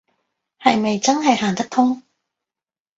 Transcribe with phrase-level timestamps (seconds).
[0.59, 2.01] 係咪真係行得通